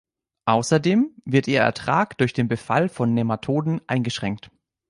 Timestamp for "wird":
1.25-1.47